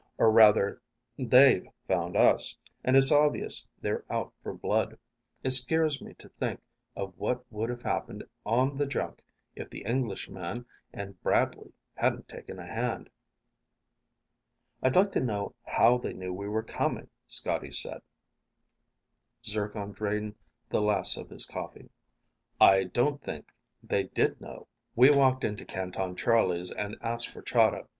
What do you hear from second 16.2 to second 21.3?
we were coming," Scotty said. Zircon drained the last of